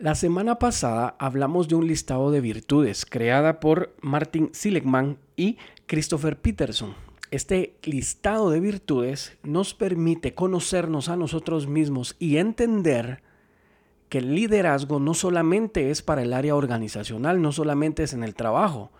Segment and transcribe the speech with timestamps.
[0.00, 6.40] La semana pasada hablamos de un listado de virtudes creada por Martin Seligman y Christopher
[6.40, 6.94] Peterson.
[7.30, 13.22] Este listado de virtudes nos permite conocernos a nosotros mismos y entender
[14.08, 18.34] que el liderazgo no solamente es para el área organizacional, no solamente es en el
[18.34, 18.90] trabajo.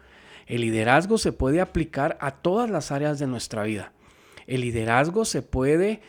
[0.44, 3.94] El liderazgo se puede aplicar a todas las áreas de nuestra vida.
[4.46, 6.02] El liderazgo se puede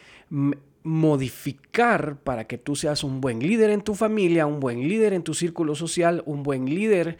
[0.83, 5.23] modificar para que tú seas un buen líder en tu familia, un buen líder en
[5.23, 7.17] tu círculo social, un buen líder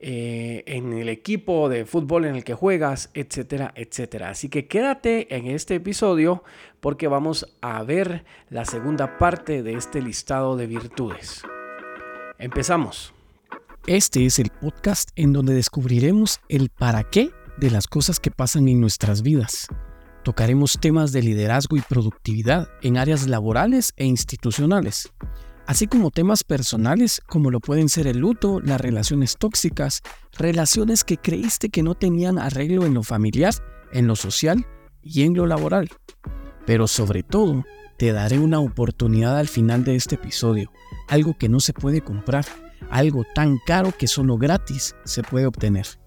[0.00, 4.30] eh, en el equipo de fútbol en el que juegas, etcétera, etcétera.
[4.30, 6.42] Así que quédate en este episodio
[6.80, 11.42] porque vamos a ver la segunda parte de este listado de virtudes.
[12.38, 13.14] Empezamos.
[13.86, 18.66] Este es el podcast en donde descubriremos el para qué de las cosas que pasan
[18.68, 19.68] en nuestras vidas
[20.22, 25.10] Tocaremos temas de liderazgo y productividad en áreas laborales e institucionales,
[25.66, 30.00] así como temas personales como lo pueden ser el luto, las relaciones tóxicas,
[30.38, 33.54] relaciones que creíste que no tenían arreglo en lo familiar,
[33.92, 34.64] en lo social
[35.02, 35.90] y en lo laboral.
[36.66, 37.64] Pero sobre todo,
[37.98, 40.70] te daré una oportunidad al final de este episodio,
[41.08, 42.46] algo que no se puede comprar,
[42.90, 46.01] algo tan caro que solo gratis se puede obtener.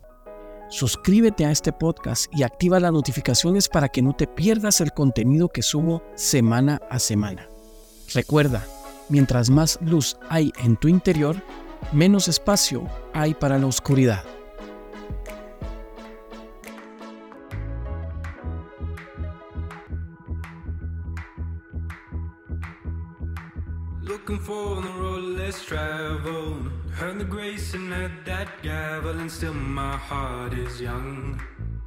[0.70, 5.50] Suscríbete a este podcast y activa las notificaciones para que no te pierdas el contenido
[5.50, 7.48] que subo semana a semana.
[8.14, 8.66] Recuerda,
[9.08, 11.42] mientras más luz hay en tu interior,
[11.92, 14.24] menos espacio hay para la oscuridad.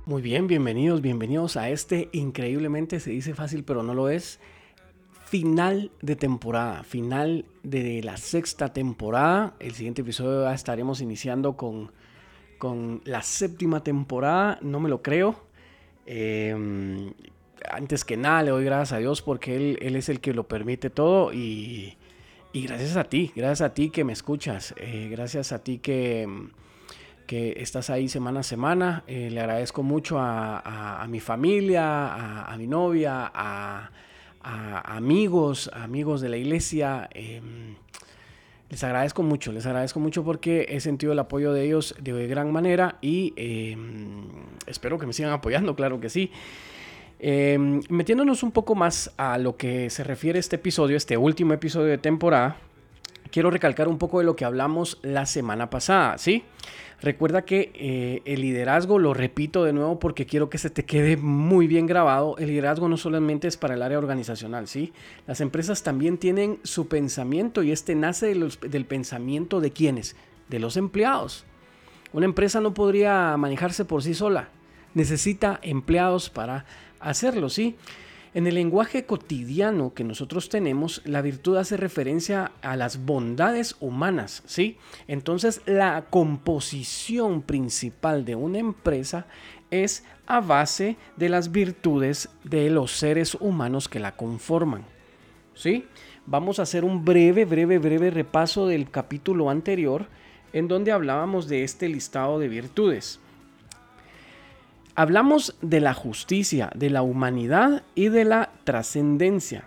[0.04, 4.40] Muy bien, bienvenidos, bienvenidos a este increíblemente, se dice fácil pero no lo es,
[5.26, 9.54] final de temporada, final de la sexta temporada.
[9.60, 11.92] El siguiente episodio ya estaremos iniciando con,
[12.58, 15.36] con la séptima temporada, no me lo creo.
[16.04, 17.12] Em,
[17.70, 20.48] antes que nada le doy gracias a Dios porque Él, él es el que lo
[20.48, 21.97] permite todo y
[22.52, 26.26] y gracias a ti, gracias a ti que me escuchas, eh, gracias a ti que,
[27.26, 29.04] que, estás ahí semana a semana.
[29.06, 33.90] Eh, le agradezco mucho a, mi familia, a, mi novia, a,
[34.42, 37.08] amigos, amigos de la iglesia.
[37.12, 37.76] Em,
[38.70, 42.50] les agradezco mucho, les agradezco mucho porque he sentido el apoyo de ellos de gran
[42.52, 44.26] manera y em,
[44.66, 46.30] espero que me sigan apoyando, claro que sí.
[47.20, 51.88] Em, metiéndonos un poco más a lo que se refiere este episodio, este último episodio
[51.88, 52.56] de temporada,
[53.30, 56.44] quiero recalcar un poco de lo que hablamos la semana pasada, ¿sí?
[57.00, 61.16] Recuerda que eh, el liderazgo, lo repito de nuevo porque quiero que se te quede
[61.16, 64.92] muy bien grabado, el liderazgo no solamente es para el área organizacional, ¿sí?
[65.26, 70.16] Las empresas también tienen su pensamiento y este nace del pensamiento de quienes,
[70.48, 71.44] de los empleados.
[72.12, 74.48] Una empresa no podría manejarse por sí sola,
[74.94, 76.64] necesita empleados para
[77.00, 77.76] hacerlo, ¿sí?
[78.34, 84.42] En el lenguaje cotidiano que nosotros tenemos, la virtud hace referencia a las bondades humanas,
[84.46, 84.76] ¿sí?
[85.06, 89.26] Entonces, la composición principal de una empresa
[89.70, 94.84] es a base de las virtudes de los seres humanos que la conforman,
[95.54, 95.86] ¿sí?
[96.26, 100.06] Vamos a hacer un breve, breve, breve repaso del capítulo anterior
[100.52, 103.20] en donde hablábamos de este listado de virtudes.
[104.98, 109.62] Hablamos de la justicia, de la humanidad y de la trascendencia.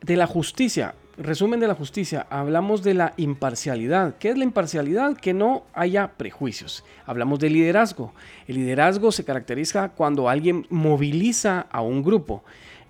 [0.00, 4.16] De la justicia, resumen de la justicia, hablamos de la imparcialidad.
[4.16, 5.14] ¿Qué es la imparcialidad?
[5.14, 6.86] Que no haya prejuicios.
[7.04, 8.14] Hablamos de liderazgo.
[8.46, 12.42] El liderazgo se caracteriza cuando alguien moviliza a un grupo.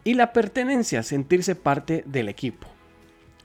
[0.05, 2.69] Y la pertenencia, sentirse parte del equipo.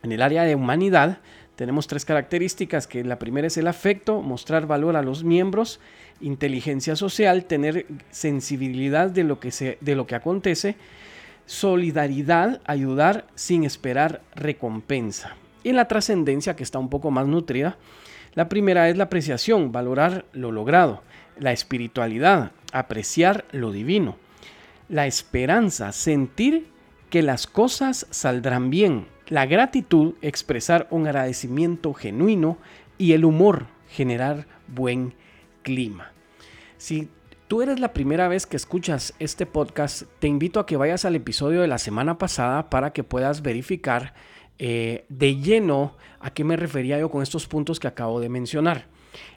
[0.03, 1.21] En el área de humanidad
[1.55, 5.79] tenemos tres características, que la primera es el afecto, mostrar valor a los miembros
[6.21, 10.75] inteligencia social, tener sensibilidad de lo que, se, de lo que acontece,
[11.45, 15.35] solidaridad, ayudar sin esperar recompensa.
[15.63, 17.77] Y la trascendencia, que está un poco más nutrida,
[18.33, 21.03] la primera es la apreciación, valorar lo logrado,
[21.37, 24.17] la espiritualidad, apreciar lo divino,
[24.89, 26.67] la esperanza, sentir
[27.09, 32.57] que las cosas saldrán bien, la gratitud, expresar un agradecimiento genuino
[32.97, 35.13] y el humor, generar buen
[35.61, 36.11] clima.
[36.77, 37.09] Si
[37.47, 41.15] tú eres la primera vez que escuchas este podcast, te invito a que vayas al
[41.15, 44.13] episodio de la semana pasada para que puedas verificar
[44.59, 48.87] eh, de lleno a qué me refería yo con estos puntos que acabo de mencionar.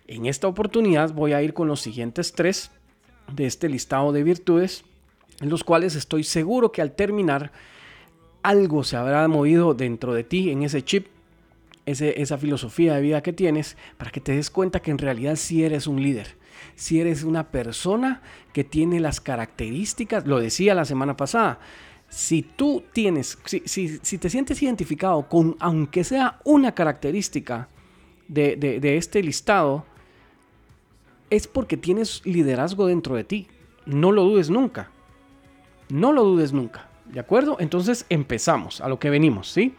[0.07, 2.71] En esta oportunidad voy a ir con los siguientes tres
[3.33, 4.85] de este listado de virtudes,
[5.41, 7.53] en los cuales estoy seguro que al terminar
[8.47, 11.09] algo se habrá movido dentro de ti en ese chip
[11.85, 15.65] esa filosofía de vida que tienes para que te des cuenta que en realidad sí
[15.65, 16.37] eres un líder.
[16.75, 18.23] Si eres una persona
[18.53, 21.61] que tiene las características, lo decía la semana pasada,
[22.09, 27.69] si tú tienes, si, te sientes identificado con, aunque sea una característica
[28.27, 29.85] de, de este listado,
[31.31, 33.47] es porque tienes liderazgo dentro de ti.
[33.85, 34.91] No lo dudes nunca.
[35.89, 36.89] No lo dudes nunca.
[37.13, 37.57] ¿De acuerdo?
[37.61, 39.75] Entonces empezamos a lo que venimos, ¿sí?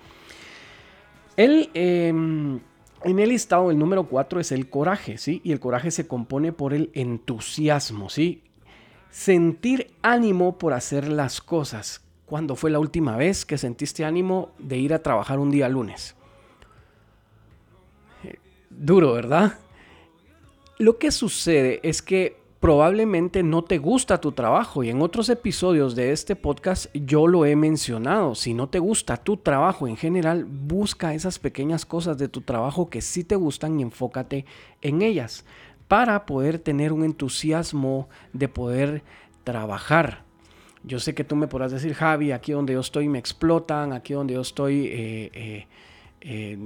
[1.35, 2.59] El, em,
[3.03, 5.41] en el listado, el número 4 es el coraje, ¿sí?
[5.44, 8.44] Y el coraje se compone por el entusiasmo, ¿sí?
[9.12, 12.01] Sentir ánimo por hacer las cosas.
[12.25, 16.15] ¿Cuándo fue la última vez que sentiste ánimo de ir a trabajar un día lunes?
[18.23, 18.38] Eh,
[18.69, 19.59] duro, ¿verdad?
[20.80, 25.95] Lo que sucede es que probablemente no te gusta tu trabajo y en otros episodios
[25.95, 28.36] de este podcast yo lo he mencionado.
[28.36, 32.89] Si no te gusta tu trabajo en general, busca esas pequeñas cosas de tu trabajo
[32.89, 34.45] que sí te gustan y enfócate
[34.81, 35.45] en ellas
[35.88, 39.04] para poder tener un entusiasmo de poder
[39.44, 40.24] trabajar.
[40.83, 44.13] Yo sé que tú me podrás decir, Javi, aquí donde yo estoy me explotan, aquí
[44.13, 45.68] donde yo estoy eh, eh,
[46.21, 46.57] eh,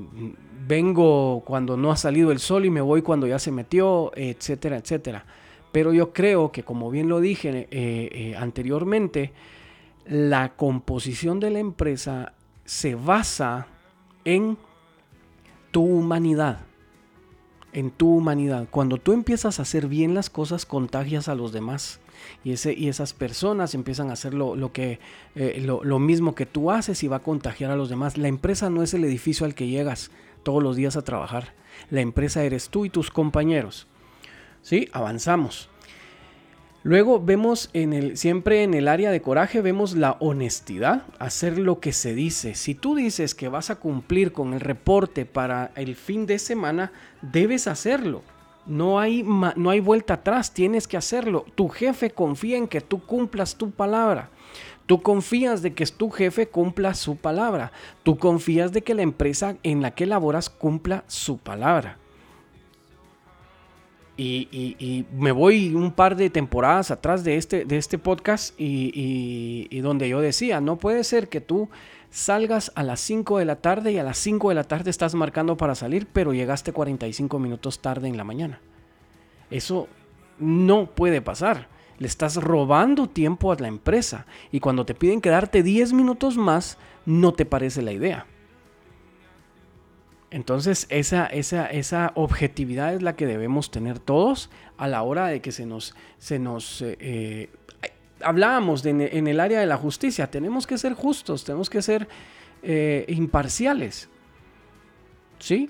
[0.68, 4.78] vengo cuando no ha salido el sol y me voy cuando ya se metió, etcétera,
[4.78, 5.26] etcétera.
[5.72, 9.32] Pero yo creo que, como bien lo dije eh, eh, anteriormente,
[10.06, 12.34] la composición de la empresa
[12.66, 13.68] se basa
[14.26, 14.58] en
[15.72, 16.60] tu humanidad.
[17.74, 18.68] En tu humanidad.
[18.70, 22.02] Cuando tú empiezas a hacer bien las cosas, contagias a los demás.
[22.44, 25.00] Y, ese, y esas personas empiezan a hacer lo, que,
[25.36, 28.18] eh, lo mismo que tú haces y va a contagiar a los demás.
[28.18, 30.12] La empresa no es el edificio al que llegas
[30.44, 31.54] todos los días a trabajar.
[31.90, 33.88] La empresa eres tú y tus compañeros.
[34.62, 34.88] ¿Sí?
[34.92, 35.70] Avanzamos.
[36.84, 41.80] Luego vemos en el, siempre en el área de coraje, vemos la honestidad, hacer lo
[41.80, 42.56] que se dice.
[42.56, 46.92] Si tú dices que vas a cumplir con el reporte para el fin de semana,
[47.22, 48.24] debes hacerlo.
[48.66, 51.46] No hay, no hay vuelta atrás, tienes que hacerlo.
[51.54, 54.30] Tu jefe confía en que tú cumplas tu palabra.
[54.88, 57.72] Tú confías de que tu jefe cumpla su palabra.
[58.02, 61.98] Tú confías de que la empresa en la que laboras cumpla su palabra.
[64.24, 70.10] Y, me voy un par de temporadas atrás de este, de este podcast y, donde
[70.10, 71.70] yo decía, no puede ser que tú
[72.12, 75.16] salgas a las 5 de la tarde y a las 5 de la tarde estás
[75.16, 78.60] marcando para salir, pero llegaste 45 minutos tarde en la mañana.
[79.50, 79.88] Eso
[80.38, 81.68] no puede pasar.
[81.98, 86.78] Le estás robando tiempo a la empresa y cuando te piden quedarte 10 minutos más,
[87.06, 88.26] no te parece la idea.
[90.32, 95.42] Entonces, esa, esa, esa objetividad es la que debemos tener todos a la hora de
[95.42, 95.94] que se nos...
[96.18, 97.50] Se nos eh, eh,
[98.24, 102.08] hablábamos en el área de la justicia, tenemos que ser justos, tenemos que ser
[102.64, 104.10] eh, imparciales.
[105.40, 105.70] ¿Sí?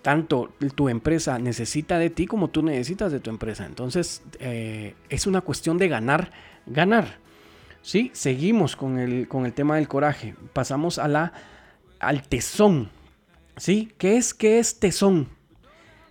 [0.00, 3.66] Tanto tu empresa necesita de ti como tú necesitas de tu empresa.
[3.66, 6.32] Entonces, es una cuestión de ganar,
[6.64, 7.18] ganar.
[7.82, 8.10] ¿Sí?
[8.14, 10.34] Seguimos con el, con el tema del coraje.
[10.54, 11.34] Pasamos a la,
[11.98, 12.88] al tesón.
[13.56, 13.92] ¿Sí?
[13.98, 15.28] ¿Qué es, qué es tesón?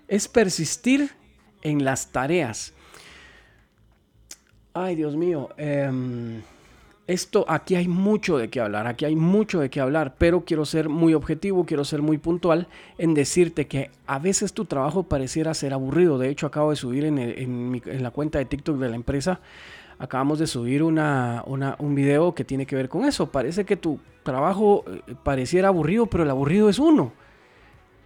[0.08, 1.12] Es persistir
[1.62, 2.74] en las tareas.
[4.74, 5.50] Ay, Dios mío.
[5.58, 6.42] Em,
[7.08, 10.64] esto, aquí hay mucho de qué hablar, aquí hay mucho de qué hablar, pero quiero
[10.64, 15.54] ser muy objetivo, quiero ser muy puntual en decirte que a veces tu trabajo pareciera
[15.54, 16.20] ser aburrido.
[16.20, 19.40] De hecho, acabo de subir en, en la cuenta de TikTok de la empresa,
[19.98, 23.32] acabamos de subir una, una, un video que tiene que ver con eso.
[23.32, 27.12] Parece que tu trabajo eh, pareciera aburrido, pero el aburrido es uno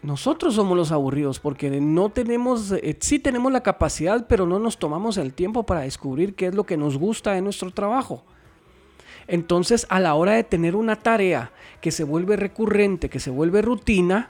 [0.04, 4.78] nosotros somos los aburridos porque no tenemos, eh, sí tenemos la capacidad, pero no nos
[4.78, 8.26] tomamos el tiempo para descubrir qué es lo que nos gusta de nuestro trabajo.
[9.28, 13.62] Entonces, a la hora de tener una tarea que se vuelve recurrente, que se vuelve
[13.62, 14.30] rutina,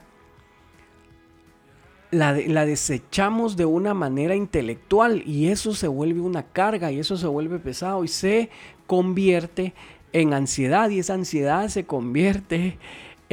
[2.11, 7.17] la, la, desechamos de una manera intelectual y eso se vuelve una carga y eso
[7.17, 8.51] se vuelve pesado y se
[8.85, 9.73] convierte
[10.11, 12.77] en ansiedad y esa ansiedad se convierte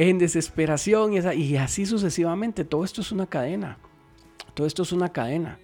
[0.09, 2.65] en desesperación y, así sucesivamente.
[2.65, 3.77] Todo esto es una cadena.
[4.55, 5.59] Todo esto es una cadena.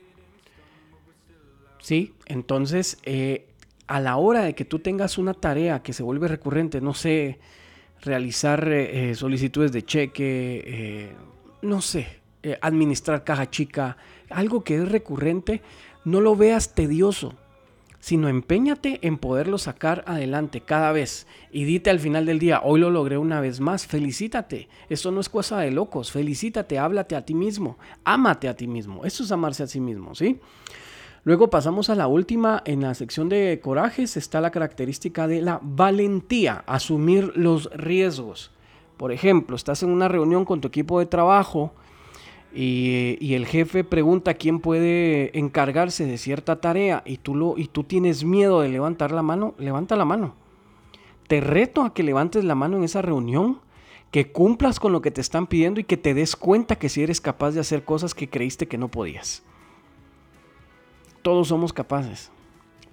[1.79, 2.13] ¿Sí?
[2.27, 3.47] Entonces, eh,
[3.87, 7.39] a la hora de que tú tengas una tarea que se vuelve recurrente, no sé,
[8.01, 11.15] realizar eh, solicitudes de cheque, eh,
[11.63, 12.07] no sé,
[12.61, 13.97] administrar caja chica,
[14.29, 15.63] algo que es recurrente,
[16.05, 17.33] no lo veas tedioso
[17.99, 22.79] sino empeñate en poderlo sacar adelante cada vez y dite al final del día, hoy
[22.79, 24.69] lo logré una vez más, felicítate.
[24.89, 29.05] Eso no es cosa de locos, felicítate, háblate a ti mismo, ámate a ti mismo.
[29.05, 30.39] Eso es amarse a sí mismo, ¿sí?
[31.23, 35.59] Luego pasamos a la última, en la sección de corajes está la característica de la
[35.61, 38.51] valentía, asumir los riesgos.
[38.95, 41.73] Por ejemplo, estás en una reunión con tu equipo de trabajo
[42.53, 47.83] y, el jefe pregunta quién puede encargarse de cierta tarea y tú, lo, y tú
[47.83, 50.35] tienes miedo de levantar la mano, levanta la mano.
[51.27, 53.59] Te reto a que levantes la mano en esa reunión,
[54.11, 57.03] que cumplas con lo que te están pidiendo y que te des cuenta que si
[57.03, 59.43] eres capaz de hacer cosas que creíste que no podías.
[61.21, 62.31] Todos somos capaces.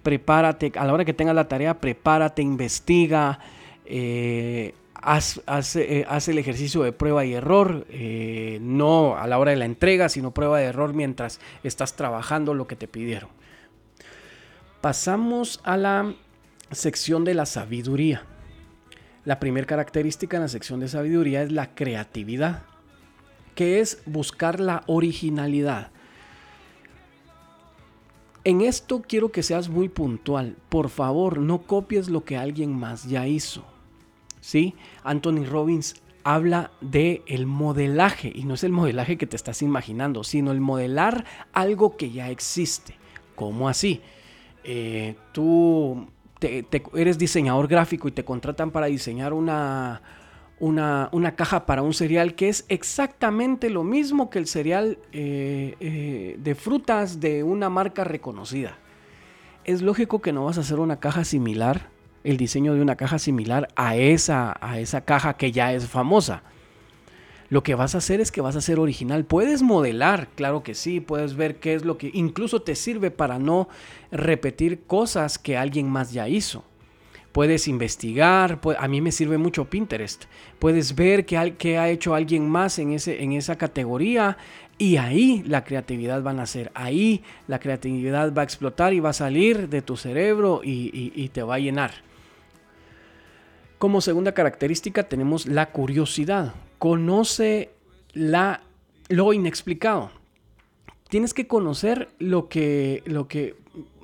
[0.02, 3.38] Prepárate, a la hora que tengas la tarea, prepárate, investiga,
[3.87, 4.75] eh,
[5.06, 9.66] eh, haz, el ejercicio de prueba y error, eh, no a la hora de la
[9.66, 13.28] entrega, sino prueba de error mientras estás trabajando lo que te pidieron.
[14.80, 16.14] Pasamos a la
[16.70, 18.25] sección de la sabiduría.
[19.25, 22.62] La primera característica en la sección de sabiduría es la creatividad,
[23.54, 25.90] que es buscar la originalidad.
[28.44, 30.56] En esto quiero que seas muy puntual.
[30.68, 33.64] Por favor, no copies lo que alguien más ya hizo.
[34.44, 34.74] ¿Sí?
[35.04, 40.22] Anthony Robbins habla de el modelaje y no es el modelaje que te estás imaginando,
[40.22, 41.24] sino el modelar
[41.54, 42.94] algo que ya existe.
[43.36, 44.02] ¿Cómo así?
[44.62, 46.08] Eh, tú
[46.92, 50.02] eres diseñador gráfico y te contratan para diseñar una,
[50.60, 56.36] una, caja para un cereal que es exactamente lo mismo que el cereal eh, eh,
[56.38, 58.76] de frutas de una marca reconocida.
[59.64, 61.93] Es lógico que no vas a hacer una caja similar
[62.25, 66.43] el diseño de una caja similar a esa, a esa caja que ya es famosa.
[67.50, 69.26] Lo que vas a hacer es que vas a ser original.
[69.26, 73.38] Puedes modelar, claro que sí, puedes ver qué es lo que incluso te sirve para
[73.38, 73.69] no
[74.11, 76.64] repetir cosas que alguien más ya hizo.
[77.33, 80.25] Puedes investigar, a mí me sirve mucho Pinterest.
[80.59, 84.38] Puedes ver qué, ha hecho alguien más en, ese, en esa categoría
[84.78, 89.11] y ahí la creatividad va a nacer, ahí la creatividad va a explotar y va
[89.11, 91.93] a salir de tu cerebro y te va a llenar.
[93.84, 96.54] Como segunda característica tenemos la curiosidad.
[96.78, 97.68] Conoce
[98.14, 98.62] la,
[99.10, 100.10] lo inexplicado.
[101.10, 103.02] Tienes que conocer lo que...
[103.04, 103.56] Lo que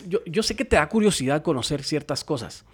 [0.07, 2.67] yo, sé que te da curiosidad conocer ciertas cosas.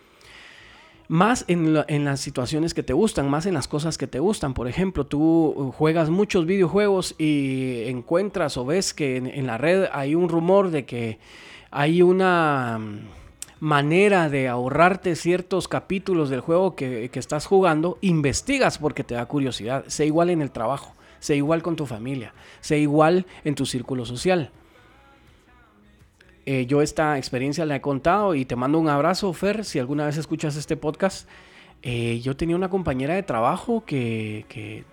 [1.06, 4.52] Más en, en, las situaciones que te gustan, más en las cosas que te gustan.
[4.52, 10.16] Por ejemplo, tú juegas muchos videojuegos y encuentras o ves que en la red hay
[10.16, 11.20] un rumor de que
[11.70, 12.80] hay una
[13.66, 19.82] manera de ahorrarte ciertos capítulos del juego que, estás jugando, investigas porque te da curiosidad.
[19.88, 24.06] Sé igual en el trabajo, sé igual con tu familia, sé igual en tu círculo
[24.06, 24.52] social.
[26.44, 30.06] Eh, yo esta experiencia la he contado y te mando un abrazo, Fer, si alguna
[30.06, 31.28] vez escuchas este podcast.
[31.82, 34.84] Eh, yo tenía una compañera de trabajo que, que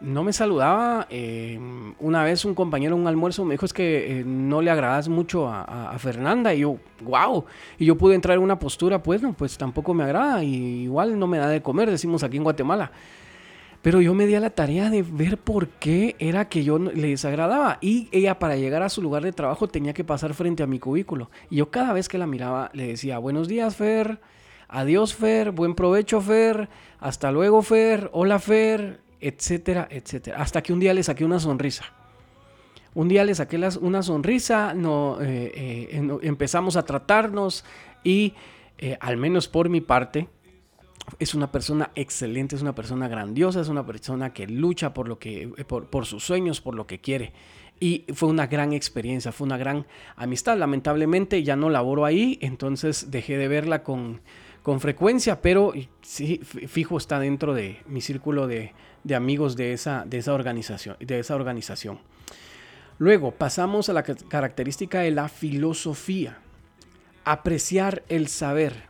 [0.00, 1.06] no me saludaba.
[1.10, 1.58] Eh,
[1.98, 5.08] una vez un compañero en un almuerzo me dijo es que eh, no le agradas
[5.08, 6.54] mucho a, Fernanda.
[6.54, 7.44] Y yo, wow.
[7.78, 10.44] Y yo pude entrar en una postura, pues no, pues tampoco me agrada.
[10.44, 12.92] Y igual no me da de comer, decimos aquí en Guatemala.
[13.82, 17.08] Pero yo me di a la tarea de ver por qué era que yo le
[17.08, 17.78] desagradaba.
[17.80, 20.78] Y ella para llegar a su lugar de trabajo tenía que pasar frente a mi
[20.78, 21.30] cubículo.
[21.50, 24.20] Y yo cada vez que la miraba le decía, buenos días, Fer.
[24.68, 25.52] Adiós, Fer.
[25.52, 26.68] Buen provecho, Fer.
[26.98, 28.10] Hasta luego, Fer.
[28.12, 30.38] Hola, Fer etcétera, etcétera.
[30.38, 31.84] Hasta que un día le saqué una sonrisa.
[32.94, 37.64] Un día le saqué una sonrisa, no, eh, eh, empezamos a tratarnos
[38.02, 38.32] y
[38.78, 40.28] eh, al menos por mi parte,
[41.18, 45.18] es una persona excelente, es una persona grandiosa, es una persona que lucha por, lo
[45.18, 47.32] que, por, por sus sueños, por lo que quiere.
[47.78, 50.56] Y fue una gran experiencia, fue una gran amistad.
[50.56, 54.22] Lamentablemente ya no laboro ahí, entonces dejé de verla con,
[54.66, 58.72] con frecuencia, pero sí, fijo está dentro de mi círculo de,
[59.14, 62.00] amigos de esa, organización, de esa organización.
[62.98, 66.40] Luego pasamos a la característica de la filosofía.
[67.24, 68.88] Apreciar el saber.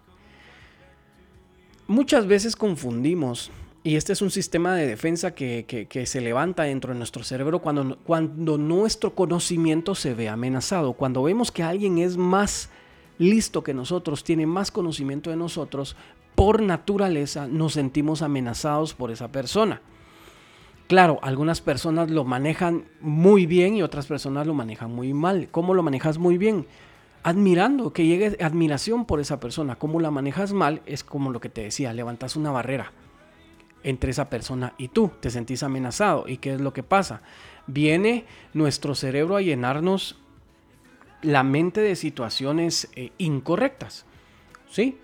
[1.86, 3.50] Muchas veces confundimos,
[3.84, 8.56] y este es un sistema de defensa que, se levanta dentro de nuestro cerebro cuando
[8.56, 12.70] nuestro conocimiento se ve amenazado, cuando vemos que alguien es más
[13.18, 15.96] listo que nosotros, tiene más conocimiento de nosotros,
[16.34, 19.80] por naturaleza nos sentimos amenazados por esa persona.
[20.86, 25.48] Claro, algunas personas lo manejan muy bien y otras personas lo manejan muy mal.
[25.50, 26.66] ¿Cómo lo manejas muy bien?
[27.24, 29.76] Admirando, que llegue admiración por esa persona.
[29.76, 30.82] ¿Cómo la manejas mal?
[30.86, 32.92] Es como lo que te decía, levantas una barrera
[33.82, 35.10] entre esa persona y tú.
[35.18, 36.28] Te sentís amenazado.
[36.28, 37.22] ¿Y qué es lo que pasa?
[37.66, 40.20] Viene nuestro cerebro a llenarnos
[41.22, 44.04] la mente de situaciones eh, incorrectas.
[44.70, 44.98] ¿Sí?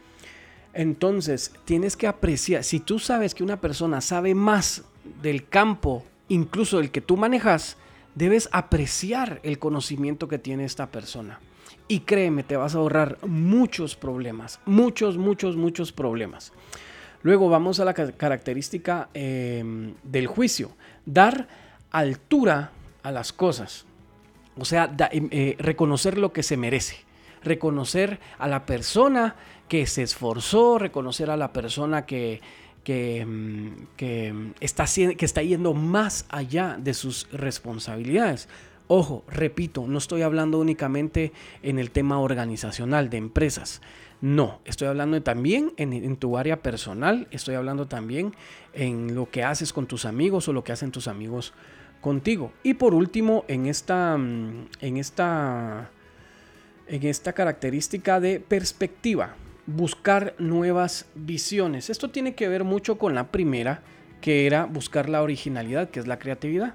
[0.74, 4.84] Entonces, tienes que apreciar, si tú sabes que una persona sabe más
[5.22, 7.76] del campo, incluso del que tú manejas,
[8.14, 11.40] debes apreciar el conocimiento que tiene esta persona.
[11.88, 16.52] Y créeme, te vas a ahorrar muchos problemas, muchos, muchos, muchos problemas.
[17.22, 20.72] Luego vamos a la característica em, del juicio.
[21.04, 21.48] Dar
[21.90, 23.84] altura a las cosas.
[24.58, 26.96] O sea, em, eh, reconocer lo que se merece.
[27.42, 29.36] Reconocer a la persona
[29.68, 32.40] que se esforzó, reconocer a la persona que,
[32.84, 34.84] que, em, está,
[35.16, 38.48] que está yendo más allá de sus responsabilidades.
[38.88, 41.32] Ojo, repito, no estoy hablando únicamente
[41.62, 43.80] en el tema organizacional de empresas.
[44.20, 48.34] No, estoy hablando también en, tu área personal, estoy hablando también
[48.72, 51.54] en lo que haces con tus amigos o lo que hacen tus amigos
[52.02, 52.52] contigo.
[52.62, 55.90] Y por último, en esta, mm, en esta,
[56.86, 61.88] en esta característica de perspectiva, buscar nuevas visiones.
[61.88, 63.82] Esto tiene que ver mucho con la primera,
[64.20, 66.74] que era buscar la originalidad, que es la creatividad.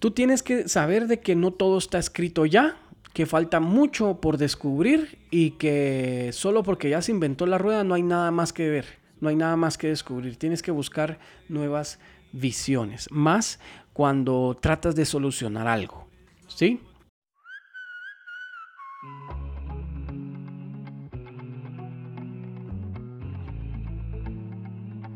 [0.00, 2.76] Tú tienes que saber de que no todo está escrito ya,
[3.14, 7.94] que falta mucho por descubrir y que solo porque ya se inventó la rueda no
[7.94, 8.86] hay nada más que ver,
[9.24, 10.36] no hay nada más que descubrir.
[10.36, 11.98] Tienes que buscar nuevas
[12.32, 13.58] visiones, más
[13.92, 16.06] cuando tratas de solucionar algo.
[16.46, 16.80] ¿Sí?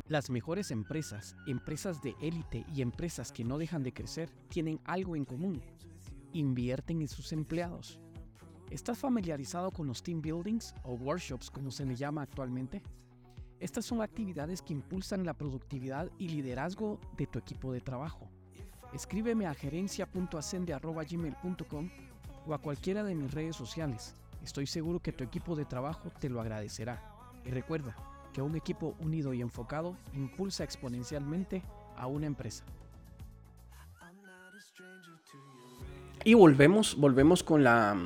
[0.07, 5.17] Las mejores empresas, empresas de élite y empresas que no dejan de crecer tienen algo
[5.17, 5.61] en común
[6.33, 7.99] invierten en sus empleados.
[8.71, 12.83] ¿Estás familiarizado con los team buildings o workshops como se le llama actualmente?
[13.61, 18.29] Estas son actividades que impulsan la productividad y liderazgo de tu equipo de trabajo.
[18.93, 21.91] Escríbeme a gerencia.ascende.gmail.com
[22.47, 24.15] o a cualquiera de mis redes sociales.
[24.45, 27.03] Estoy seguro que tu equipo de trabajo te lo agradecerá.
[27.45, 27.97] Y recuerda
[28.33, 31.65] que un equipo unido y enfocado impulsa exponencialmente
[31.97, 32.63] a una empresa.
[36.25, 37.97] Y volvemos, volvemos con la,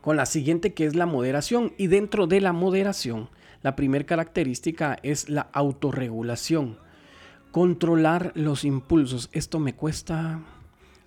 [0.00, 1.72] con la siguiente que es la moderación.
[1.76, 3.28] Y dentro de la moderación,
[3.62, 6.78] la primera característica es la autorregulación.
[7.50, 9.30] Controlar los impulsos.
[9.32, 10.40] Esto me cuesta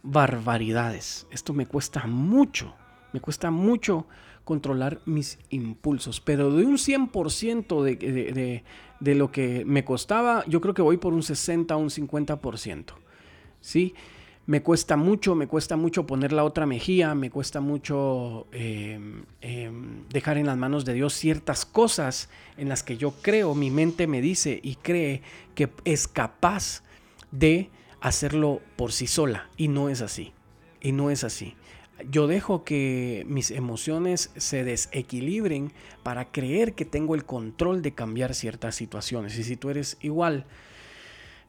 [0.04, 1.28] barbaridades.
[1.32, 2.74] Esto me cuesta mucho.
[3.14, 4.08] Me cuesta mucho
[4.44, 6.20] controlar mis impulsos.
[6.20, 8.64] Pero de un 100% de, de,
[9.00, 12.86] de, lo que me costaba, yo creo que voy por un 60 o un 50%.
[13.60, 13.94] ¿Sí?
[14.46, 20.08] Me cuesta mucho, me cuesta mucho poner la otra mejilla, me cuesta mucho em, em,
[20.10, 24.08] dejar en las manos de Dios ciertas cosas en las que yo creo, mi mente
[24.08, 25.22] me dice y cree
[25.56, 26.84] que es capaz
[27.32, 27.70] de
[28.02, 29.50] hacerlo por sí sola.
[29.58, 30.34] Y no es así.
[30.82, 31.56] Y no es así.
[32.10, 38.34] Yo dejo que mis emociones se desequilibren para creer que tengo el control de cambiar
[38.34, 39.38] ciertas situaciones.
[39.38, 40.46] Y si tú eres igual,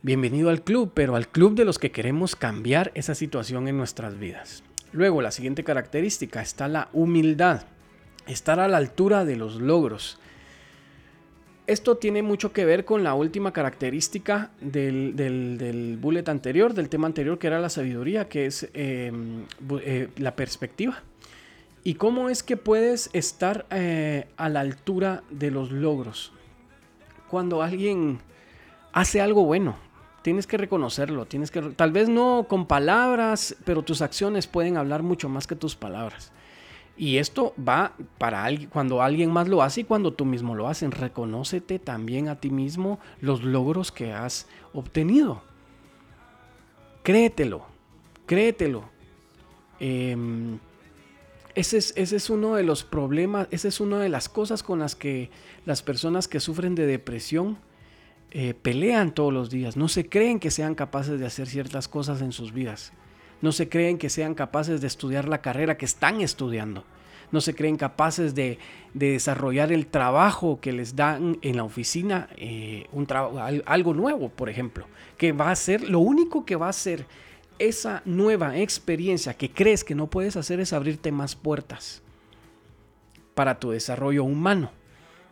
[0.04, 4.18] Bienvenido al club, pero al club de los que queremos cambiar esa situación en nuestras
[4.18, 4.64] vidas.
[4.90, 7.66] Luego, la siguiente característica está la humildad,
[8.26, 10.18] estar a la altura de los logros.
[11.68, 17.38] Esto tiene mucho que ver con la última característica del, bullet anterior, del tema anterior,
[17.38, 19.44] que era la sabiduría, que es em,
[19.82, 21.00] eh, la perspectiva.
[21.84, 26.32] ¿Y cómo es que puedes estar eh, a la altura de los logros?
[27.30, 28.18] Cuando alguien
[28.92, 29.76] hace algo bueno,
[30.22, 35.02] Tienes que reconocerlo, tienes que tal vez no con palabras, pero tus acciones pueden hablar
[35.02, 36.32] mucho más que tus palabras.
[36.96, 40.68] Y esto va para alguien, cuando alguien más lo hace y cuando tú mismo lo
[40.68, 40.90] haces.
[40.92, 45.42] Reconócete también a ti mismo los logros que has obtenido.
[47.02, 47.64] Créetelo,
[48.26, 48.84] créetelo.
[49.80, 50.58] Em,
[51.56, 54.78] ese, es, ese es uno de los problemas, esa es una de las cosas con
[54.78, 55.30] las que
[55.66, 57.58] las personas que sufren de depresión
[58.34, 62.22] eh, pelean todos los días, no se creen que sean capaces de hacer ciertas cosas
[62.22, 62.94] en sus vidas,
[63.42, 66.84] no se creen que sean capaces de estudiar la carrera que están estudiando,
[67.30, 68.58] no se creen capaces de,
[68.94, 72.86] desarrollar el trabajo que les dan en la oficina, eh,
[73.66, 74.86] algo nuevo, por ejemplo,
[75.18, 77.04] que va a ser, lo único que va a ser
[77.58, 82.00] esa nueva experiencia que crees que no puedes hacer es abrirte más puertas
[83.34, 84.70] para tu desarrollo humano.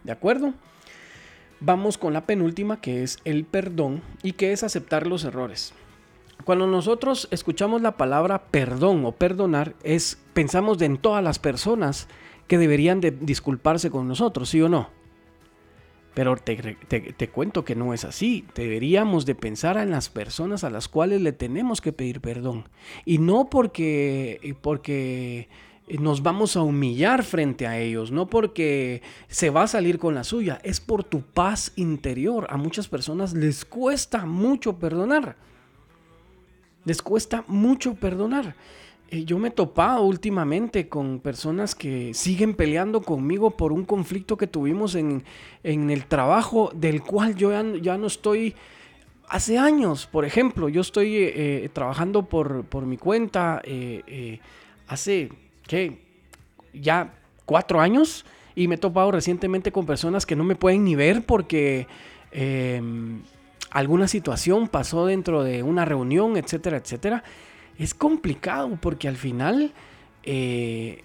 [0.05, 0.53] ¿De acuerdo?
[1.61, 5.75] Vamos con la penúltima que es el perdón y que es aceptar los errores.
[6.45, 12.09] Cuando nosotros escuchamos la palabra perdón o perdonar, es pensamos en todas las personas
[12.49, 14.89] que deberían de disculparse con nosotros, ¿sí o no?
[16.15, 18.45] Pero te, te, cuento que no es así.
[18.55, 22.69] Deberíamos de pensar en las personas a las cuales le tenemos que pedir perdón.
[23.05, 25.49] Y no porque, porque
[25.99, 30.25] nos vamos a humillar frente a ellos, no porque se va a salir con la
[30.25, 32.47] suya, es por tu paz interior.
[32.51, 35.37] A muchas personas les cuesta mucho perdonar.
[36.85, 38.55] Les cuesta mucho perdonar.
[39.11, 44.37] eh, yo me he topado últimamente con personas que siguen peleando conmigo por un conflicto
[44.37, 45.25] que tuvimos en,
[45.65, 48.55] el trabajo del cual yo ya, no estoy
[49.29, 50.07] hace años.
[50.07, 51.33] Por ejemplo, yo estoy eh,
[51.65, 53.61] eh, trabajando por, mi cuenta
[54.87, 55.31] hace,
[55.71, 56.03] ¿qué?
[56.75, 57.15] Ya
[57.47, 58.25] cuatro años
[58.57, 61.87] y me he topado recientemente con personas que no me pueden ni ver porque
[62.33, 63.23] em,
[63.71, 67.23] alguna situación pasó dentro de una reunión, etcétera, etcétera
[67.79, 69.73] es complicado porque al final
[70.25, 71.05] eh,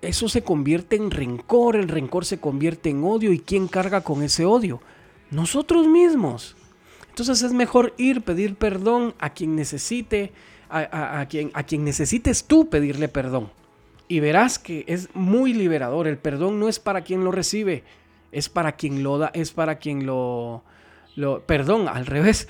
[0.00, 4.24] eso se convierte en rencor, el rencor se convierte en odio y ¿quién carga con
[4.24, 4.82] ese odio?
[5.30, 6.56] Nosotros mismos.
[7.10, 10.32] Entonces es mejor ir, pedir perdón a quien necesite,
[10.72, 13.50] a, quien, a quien necesites tú pedirle perdón.
[14.08, 16.06] Y verás que es muy liberador.
[16.06, 17.84] El perdón no es para quien lo recibe,
[18.30, 20.64] es para quien lo da, es para quien lo,
[21.14, 22.48] lo perdón, al revés.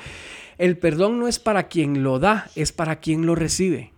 [0.58, 3.92] El perdón no es para quien lo da, es para quien lo recibe.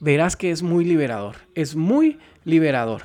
[0.00, 3.02] Verás que es muy liberador, es muy liberador.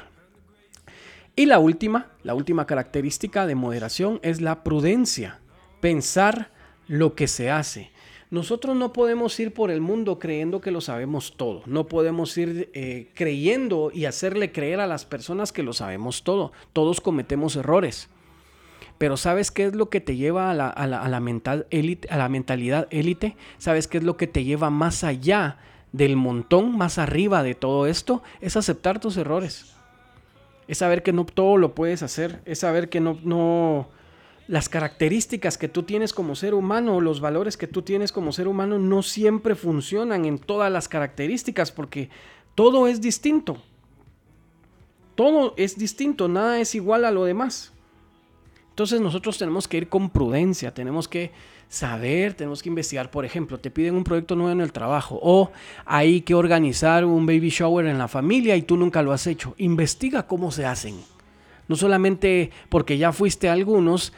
[1.36, 5.40] Y la última, la última característica de moderación es la prudencia,
[5.80, 6.52] pensar
[6.88, 7.92] lo que se hace.
[8.32, 11.64] Nosotros no podemos ir por el mundo creyendo que lo sabemos todo.
[11.66, 16.54] No podemos ir eh, creyendo y hacerle creer a las personas que lo sabemos todo.
[16.72, 18.08] Todos cometemos errores.
[18.98, 21.68] Pero ¿sabes qué es lo que te lleva a la, mental
[22.10, 23.36] a la mentalidad élite?
[23.58, 25.58] ¿Sabes qué es lo que te lleva más allá
[25.92, 28.24] del montón, más arriba de todo esto?
[28.40, 29.74] Es aceptar tus errores.
[30.70, 32.40] Es saber que no todo lo puedes hacer.
[32.46, 33.90] Es saber que no, no,
[34.52, 38.50] las características que tú tienes como ser humano, los valores que tú tienes como ser
[38.50, 42.10] humano no siempre funcionan en todas las características porque
[42.54, 43.62] todo es distinto.
[45.16, 47.72] Todo es distinto, nada es igual a lo demás.
[48.72, 51.32] Entonces nosotros tenemos que ir con prudencia, tenemos que
[51.70, 53.10] saber, tenemos que investigar.
[53.10, 55.54] Por ejemplo, te piden un proyecto nuevo en el trabajo o
[55.86, 59.56] hay que organizar un baby shower en la familia y tú nunca lo has hecho.
[59.60, 61.00] Investiga cómo se hacen.
[61.70, 64.12] No solamente porque ya fuiste a algunos,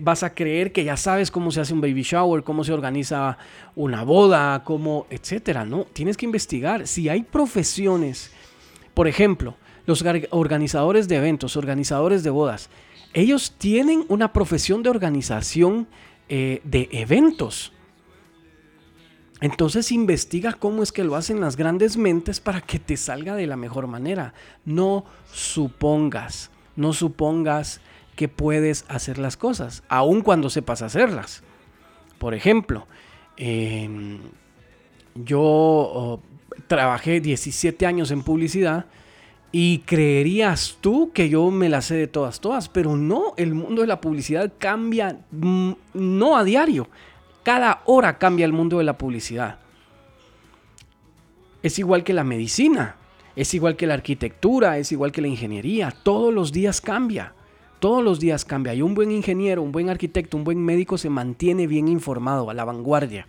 [0.00, 3.38] vas a creer que ya sabes cómo se hace un baby shower, cómo se organiza
[3.74, 5.64] una boda, cómo, etcétera.
[5.64, 6.86] No, tienes que investigar.
[6.86, 8.30] Si hay profesiones,
[8.94, 12.70] por ejemplo, los organizadores de eventos, organizadores de bodas,
[13.14, 15.88] ellos tienen una profesión de organización
[16.28, 17.72] eh, de eventos.
[19.40, 23.46] Entonces investiga cómo es que lo hacen las grandes mentes para que te salga de
[23.46, 24.34] la mejor manera.
[24.64, 27.80] No supongas, no supongas
[28.18, 31.44] que puedes hacer las cosas, aun cuando sepas hacerlas.
[32.18, 32.88] Por ejemplo,
[33.36, 34.18] em,
[35.14, 36.20] yo
[36.66, 38.86] trabajé 17 años en publicidad
[39.52, 43.82] y creerías tú que yo me la sé de todas, todas, pero no, el mundo
[43.82, 46.88] de la publicidad cambia mm, no a diario,
[47.44, 49.60] cada hora cambia el mundo de la publicidad.
[51.62, 52.96] Es igual que la medicina,
[53.36, 57.34] es igual que la arquitectura, es igual que la ingeniería, todos los días cambia,
[57.78, 58.74] todos los días cambia.
[58.74, 62.54] Y un buen ingeniero, un buen arquitecto, un buen médico se mantiene bien informado, a
[62.54, 63.26] la vanguardia.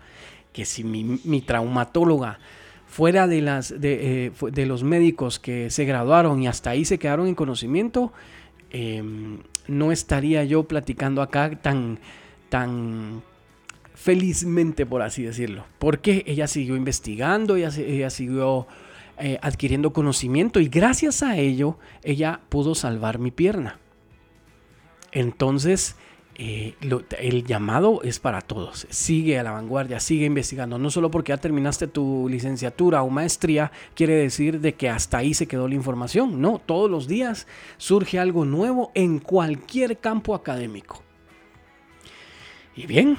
[0.53, 2.39] Que si mi, traumatóloga
[2.87, 7.27] fuera de, las, eh, de, los médicos que se graduaron y hasta ahí se quedaron
[7.27, 8.11] en conocimiento,
[8.71, 11.99] em, no estaría yo platicando acá tan,
[12.49, 13.21] tan
[13.93, 15.65] felizmente, por así decirlo.
[15.77, 18.67] Porque ella siguió investigando, ella, ella siguió
[19.21, 23.77] eh, adquiriendo conocimiento y gracias a ello ella pudo salvar mi pierna.
[25.11, 25.95] Entonces,
[26.41, 26.75] eh,
[27.19, 28.87] el llamado es para todos.
[28.89, 30.79] Sigue a la vanguardia, sigue investigando.
[30.79, 35.33] No solo porque ya terminaste tu licenciatura o maestría, quiere decir de que hasta ahí
[35.33, 36.39] se quedó la información.
[36.39, 37.45] No, todos los días
[37.77, 41.03] surge algo nuevo en cualquier campo académico.
[42.73, 43.17] Y bien,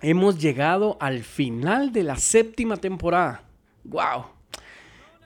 [0.00, 3.44] hemos llegado al final de la séptima temporada.
[3.84, 4.24] ¡Wow!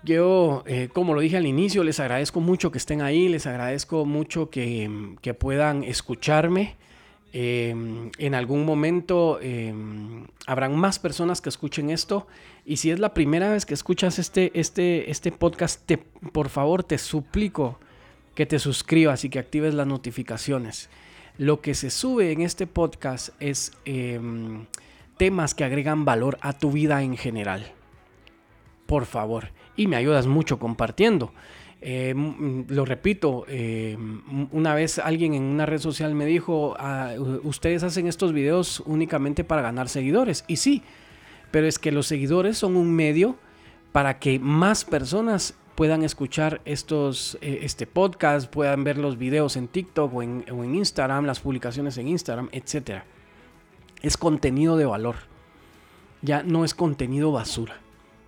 [0.06, 4.04] Yo, eh, como lo dije al inicio, les agradezco mucho que estén ahí, les agradezco
[4.04, 6.76] mucho que, que puedan escucharme.
[7.32, 12.28] Em, en algún momento em, habrán más personas que escuchen esto.
[12.64, 16.84] Y si es la primera vez que escuchas este, este, este podcast, te, por favor
[16.84, 17.80] te suplico
[18.36, 20.88] que te suscribas y que actives las notificaciones.
[21.36, 24.66] Lo que se sube en este podcast es em,
[25.16, 27.72] temas que agregan valor a tu vida en general.
[28.86, 29.48] Por favor.
[29.76, 31.32] Y me ayudas mucho compartiendo.
[31.82, 32.14] Eh,
[32.68, 33.96] lo repito, eh,
[34.50, 37.12] una vez alguien en una red social me dijo, ah,
[37.42, 40.44] ustedes hacen estos videos únicamente para ganar seguidores.
[40.48, 40.82] Y sí,
[41.50, 43.36] pero es que los seguidores son un medio
[43.92, 49.68] para que más personas puedan escuchar estos, eh, este podcast, puedan ver los videos en
[49.68, 53.02] TikTok o en, o en Instagram, las publicaciones en Instagram, etc.
[54.02, 55.16] Es contenido de valor.
[56.22, 57.80] Ya no es contenido basura.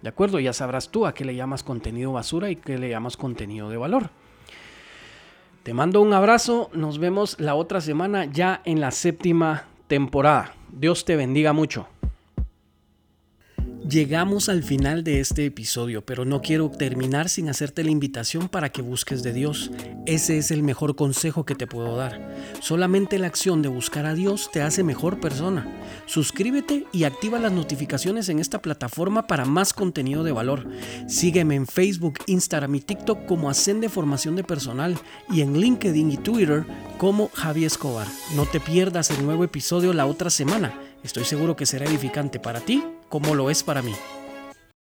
[0.03, 0.39] ¿De acuerdo?
[0.39, 3.77] Ya sabrás tú a qué le llamas contenido basura y qué le llamas contenido de
[3.77, 4.11] valor.
[5.65, 10.55] Te mando un abrazo, nos vemos la otra semana ya en la séptima temporada.
[10.71, 11.89] Dios te bendiga mucho.
[13.89, 18.69] Llegamos al final de este episodio, pero no quiero terminar sin hacerte la invitación para
[18.69, 19.71] que busques de Dios.
[20.05, 22.21] Ese es el mejor consejo que te puedo dar.
[22.61, 25.67] Solamente la acción de buscar a Dios te hace mejor persona.
[26.05, 30.67] Suscríbete y activa las notificaciones en esta plataforma para más contenido de valor.
[31.07, 34.99] Sígueme en Facebook, Instagram y TikTok como Ascende Formación de Personal
[35.31, 36.67] y en LinkedIn y Twitter
[36.99, 38.07] como Javier Escobar.
[38.37, 40.79] No te pierdas el nuevo episodio la otra semana.
[41.03, 43.95] Estoy seguro que será edificante para ti como lo es para mí.